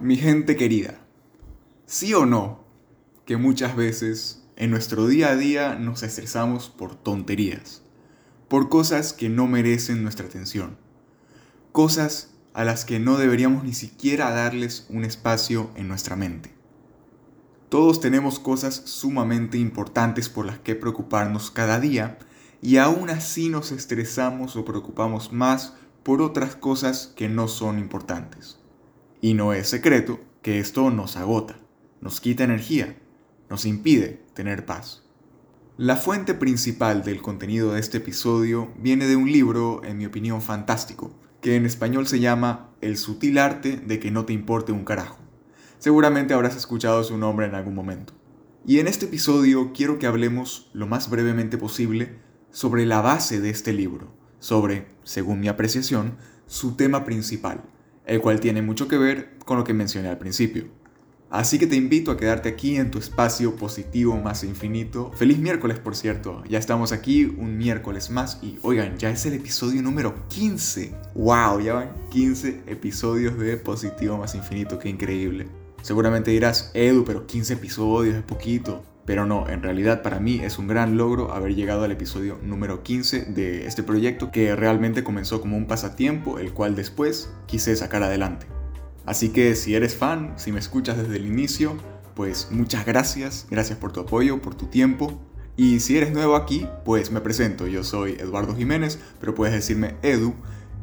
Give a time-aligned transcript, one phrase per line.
[0.00, 1.00] Mi gente querida,
[1.86, 2.62] sí o no,
[3.26, 7.82] que muchas veces en nuestro día a día nos estresamos por tonterías,
[8.46, 10.76] por cosas que no merecen nuestra atención,
[11.72, 16.54] cosas a las que no deberíamos ni siquiera darles un espacio en nuestra mente.
[17.68, 22.20] Todos tenemos cosas sumamente importantes por las que preocuparnos cada día
[22.62, 25.74] y aún así nos estresamos o preocupamos más
[26.04, 28.58] por otras cosas que no son importantes.
[29.20, 31.58] Y no es secreto que esto nos agota,
[32.00, 32.96] nos quita energía,
[33.50, 35.02] nos impide tener paz.
[35.76, 40.42] La fuente principal del contenido de este episodio viene de un libro, en mi opinión,
[40.42, 44.84] fantástico, que en español se llama El sutil arte de que no te importe un
[44.84, 45.18] carajo.
[45.78, 48.12] Seguramente habrás escuchado su nombre en algún momento.
[48.66, 52.18] Y en este episodio quiero que hablemos lo más brevemente posible
[52.50, 56.16] sobre la base de este libro, sobre, según mi apreciación,
[56.46, 57.62] su tema principal,
[58.08, 60.66] el cual tiene mucho que ver con lo que mencioné al principio.
[61.30, 65.12] Así que te invito a quedarte aquí en tu espacio positivo más infinito.
[65.14, 66.42] Feliz miércoles, por cierto.
[66.48, 70.94] Ya estamos aquí un miércoles más y oigan, ya es el episodio número 15.
[71.14, 71.60] ¡Wow!
[71.60, 74.78] Ya van 15 episodios de positivo más infinito.
[74.78, 75.46] ¡Qué increíble!
[75.82, 78.82] Seguramente dirás, Edu, pero 15 episodios es poquito.
[79.08, 82.82] Pero no, en realidad para mí es un gran logro haber llegado al episodio número
[82.82, 88.02] 15 de este proyecto que realmente comenzó como un pasatiempo, el cual después quise sacar
[88.02, 88.46] adelante.
[89.06, 91.74] Así que si eres fan, si me escuchas desde el inicio,
[92.14, 95.18] pues muchas gracias, gracias por tu apoyo, por tu tiempo.
[95.56, 99.94] Y si eres nuevo aquí, pues me presento, yo soy Eduardo Jiménez, pero puedes decirme
[100.02, 100.34] Edu.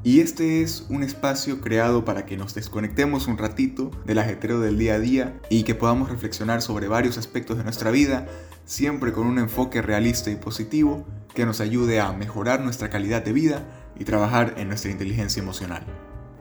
[0.05, 4.77] Y este es un espacio creado para que nos desconectemos un ratito del ajetreo del
[4.77, 8.27] día a día y que podamos reflexionar sobre varios aspectos de nuestra vida,
[8.65, 13.33] siempre con un enfoque realista y positivo que nos ayude a mejorar nuestra calidad de
[13.33, 13.65] vida
[13.99, 15.83] y trabajar en nuestra inteligencia emocional.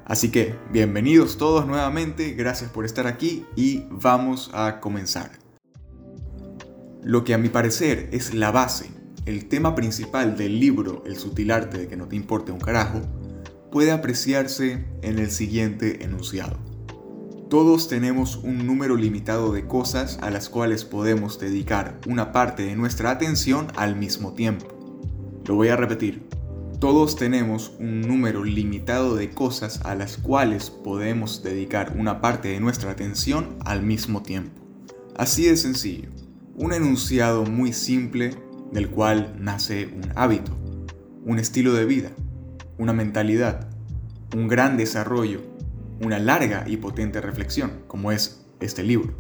[0.05, 5.31] Así que, bienvenidos todos nuevamente, gracias por estar aquí y vamos a comenzar.
[7.03, 8.91] Lo que a mi parecer es la base,
[9.25, 13.01] el tema principal del libro El sutil arte de que no te importe un carajo,
[13.75, 16.59] puede apreciarse en el siguiente enunciado.
[17.51, 22.77] Todos tenemos un número limitado de cosas a las cuales podemos dedicar una parte de
[22.77, 24.69] nuestra atención al mismo tiempo.
[25.45, 26.23] Lo voy a repetir.
[26.79, 32.61] Todos tenemos un número limitado de cosas a las cuales podemos dedicar una parte de
[32.61, 34.63] nuestra atención al mismo tiempo.
[35.17, 36.11] Así de sencillo.
[36.55, 38.37] Un enunciado muy simple
[38.71, 40.53] del cual nace un hábito,
[41.25, 42.13] un estilo de vida,
[42.79, 43.69] una mentalidad,
[44.35, 45.41] un gran desarrollo,
[46.01, 49.15] una larga y potente reflexión, como es este libro.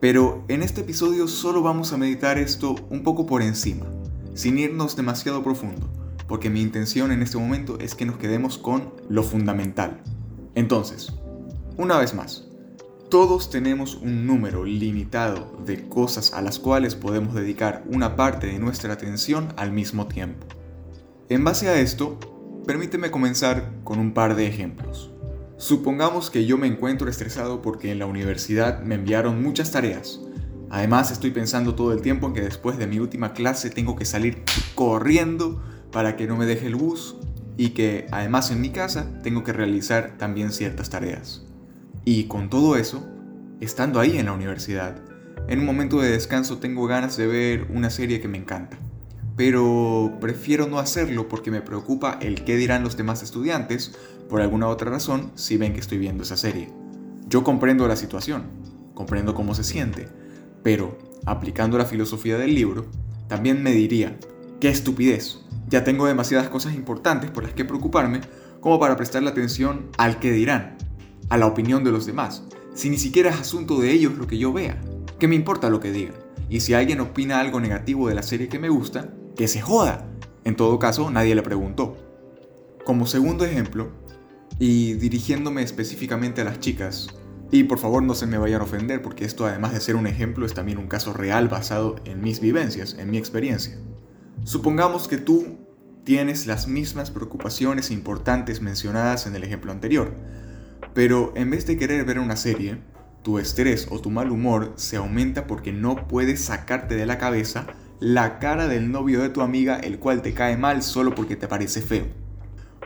[0.00, 3.86] Pero en este episodio solo vamos a meditar esto un poco por encima,
[4.34, 5.92] sin irnos demasiado profundo,
[6.26, 10.00] porque mi intención en este momento es que nos quedemos con lo fundamental.
[10.54, 11.12] Entonces,
[11.76, 12.48] una vez más,
[13.10, 18.58] todos tenemos un número limitado de cosas a las cuales podemos dedicar una parte de
[18.58, 20.46] nuestra atención al mismo tiempo.
[21.28, 22.18] En base a esto,
[22.66, 25.10] Permíteme comenzar con un par de ejemplos.
[25.56, 30.20] Supongamos que yo me encuentro estresado porque en la universidad me enviaron muchas tareas.
[30.70, 34.04] Además estoy pensando todo el tiempo en que después de mi última clase tengo que
[34.04, 34.44] salir
[34.76, 37.16] corriendo para que no me deje el bus
[37.56, 41.44] y que además en mi casa tengo que realizar también ciertas tareas.
[42.04, 43.04] Y con todo eso,
[43.60, 45.02] estando ahí en la universidad,
[45.48, 48.78] en un momento de descanso tengo ganas de ver una serie que me encanta
[49.44, 53.92] pero prefiero no hacerlo porque me preocupa el qué dirán los demás estudiantes,
[54.28, 56.68] por alguna otra razón, si ven que estoy viendo esa serie.
[57.26, 58.44] Yo comprendo la situación,
[58.94, 60.06] comprendo cómo se siente,
[60.62, 62.86] pero aplicando la filosofía del libro,
[63.26, 64.16] también me diría,
[64.60, 68.20] qué estupidez, ya tengo demasiadas cosas importantes por las que preocuparme
[68.60, 70.76] como para prestarle atención al qué dirán,
[71.30, 72.44] a la opinión de los demás,
[72.74, 74.80] si ni siquiera es asunto de ellos lo que yo vea.
[75.18, 76.14] ¿Qué me importa lo que digan?
[76.48, 80.08] Y si alguien opina algo negativo de la serie que me gusta, que se joda.
[80.44, 81.96] En todo caso, nadie le preguntó.
[82.84, 83.90] Como segundo ejemplo,
[84.58, 87.08] y dirigiéndome específicamente a las chicas,
[87.50, 90.06] y por favor no se me vayan a ofender porque esto además de ser un
[90.06, 93.76] ejemplo es también un caso real basado en mis vivencias, en mi experiencia.
[94.44, 95.58] Supongamos que tú
[96.02, 100.14] tienes las mismas preocupaciones importantes mencionadas en el ejemplo anterior,
[100.94, 102.78] pero en vez de querer ver una serie,
[103.22, 107.66] tu estrés o tu mal humor se aumenta porque no puedes sacarte de la cabeza
[108.02, 111.46] la cara del novio de tu amiga el cual te cae mal solo porque te
[111.46, 112.08] parece feo.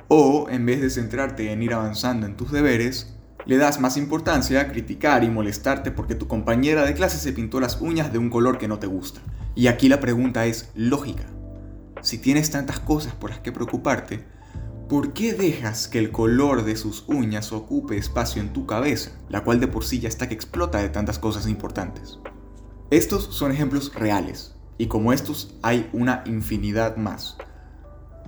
[0.08, 3.16] O, en vez de centrarte en ir avanzando en tus deberes,
[3.46, 7.60] le das más importancia a criticar y molestarte porque tu compañera de clase se pintó
[7.60, 9.22] las uñas de un color que no te gusta.
[9.54, 11.24] Y aquí la pregunta es lógica.
[12.02, 14.22] Si tienes tantas cosas por las que preocuparte,
[14.86, 19.42] ¿Por qué dejas que el color de sus uñas ocupe espacio en tu cabeza, la
[19.42, 22.20] cual de por sí ya está que explota de tantas cosas importantes?
[22.90, 27.36] Estos son ejemplos reales, y como estos hay una infinidad más.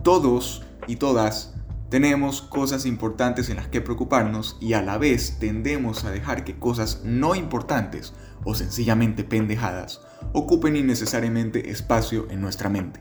[0.03, 1.55] Todos y todas
[1.91, 6.59] tenemos cosas importantes en las que preocuparnos y a la vez tendemos a dejar que
[6.59, 8.12] cosas no importantes
[8.45, 10.03] o sencillamente pendejadas
[10.33, 13.01] ocupen innecesariamente espacio en nuestra mente.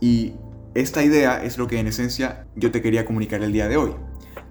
[0.00, 0.34] Y
[0.74, 3.92] esta idea es lo que en esencia yo te quería comunicar el día de hoy.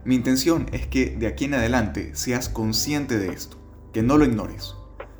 [0.06, 3.58] Mi intención es que de aquí en adelante seas consciente de esto,
[3.94, 4.76] que no lo ignores.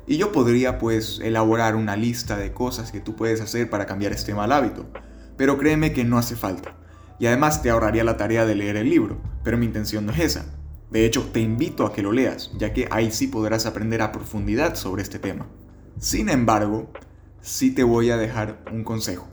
[0.06, 4.12] Y yo podría pues elaborar una lista de cosas que tú puedes hacer para cambiar
[4.12, 4.86] este mal hábito,
[5.36, 6.76] pero créeme que no hace falta.
[7.18, 10.18] Y además te ahorraría la tarea de leer el libro, pero mi intención no es
[10.18, 10.46] esa.
[10.90, 14.12] De hecho, te invito a que lo leas, ya que ahí sí podrás aprender a
[14.12, 15.46] profundidad sobre este tema.
[15.98, 16.90] Sin embargo,
[17.40, 19.28] sí te voy a dejar un consejo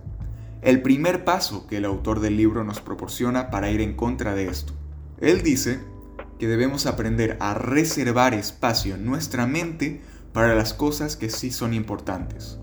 [0.62, 4.48] el primer paso que el autor del libro nos proporciona para ir en contra de
[4.48, 4.74] esto.
[5.21, 5.80] Él dice
[6.38, 10.01] que debemos aprender a reservar espacio en nuestra mente
[10.33, 12.59] para las cosas que sí son importantes.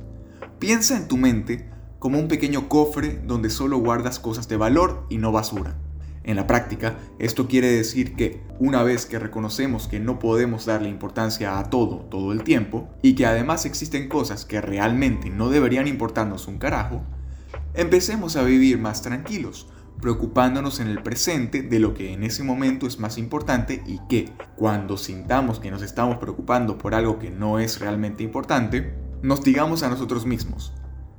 [0.59, 1.69] Piensa en tu mente
[1.99, 5.77] como un pequeño cofre donde solo guardas cosas de valor y no basura.
[6.25, 10.89] En la práctica, esto quiere decir que una vez que reconocemos que no podemos darle
[10.89, 15.87] importancia a todo todo el tiempo y que además existen cosas que realmente no deberían
[15.87, 17.03] importarnos un carajo,
[17.75, 19.69] empecemos a vivir más tranquilos,
[20.01, 24.31] preocupándonos en el presente de lo que en ese momento es más importante y que
[24.57, 29.83] cuando sintamos que nos estamos preocupando por algo que no es realmente importante, nos digamos
[29.83, 30.73] a nosotros mismos,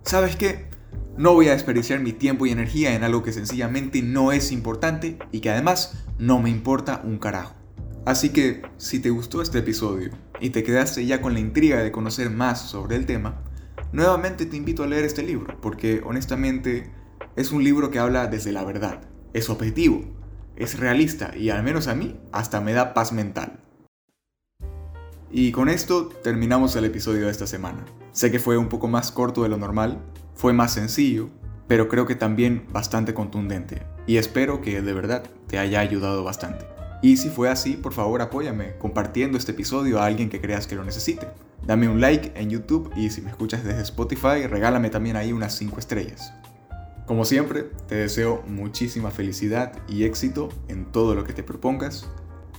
[0.04, 0.70] ¿sabes qué?
[1.18, 5.18] No voy a desperdiciar mi tiempo y energía en algo que sencillamente no es importante
[5.32, 7.56] y que además no me importa un carajo.
[8.06, 11.92] Así que, si te gustó este episodio y te quedaste ya con la intriga de
[11.92, 13.44] conocer más sobre el tema,
[13.94, 16.92] Nuevamente te invito a leer este libro, porque honestamente
[17.38, 19.00] es un libro que habla desde la verdad,
[19.34, 20.02] es objetivo,
[20.56, 23.60] es realista y al menos a mí hasta me da paz mental.
[25.30, 27.86] Y con esto terminamos el episodio de esta semana.
[28.12, 30.02] Sé que fue un poco más corto de lo normal,
[30.34, 31.30] fue más sencillo,
[31.68, 33.84] pero creo que también bastante contundente.
[34.08, 36.66] Y espero que de verdad te haya ayudado bastante.
[37.04, 40.76] Y si fue así, por favor apóyame compartiendo este episodio a alguien que creas que
[40.76, 41.28] lo necesite.
[41.68, 45.56] Dame un like en YouTube y si me escuchas desde Spotify, regálame también ahí unas
[45.56, 46.34] 5 estrellas.
[47.08, 52.10] Como siempre, te deseo muchísima felicidad y éxito en todo lo que te propongas.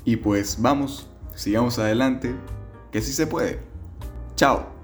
[0.06, 2.34] Y pues vamos, sigamos adelante,
[2.90, 3.60] que sí se puede.
[4.36, 4.77] Chao.